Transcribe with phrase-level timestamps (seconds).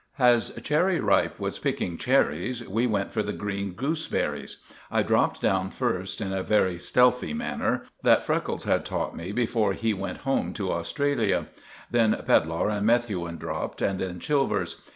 [0.17, 4.57] As Cherry Ripe was picking cherries, we went for the green gooseberries.
[4.89, 9.73] I dropped down first in a very stealthy manner, that Freckles had taught me before
[9.73, 11.49] he went home to Australia;
[11.91, 14.81] then Pedlar and Methuen dropped, and then Chilvers.